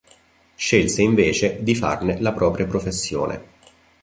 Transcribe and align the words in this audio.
Scelse 0.55 1.03
invece 1.03 1.61
di 1.61 1.75
farne 1.75 2.19
la 2.21 2.31
propria 2.33 2.65
professione. 2.65 3.49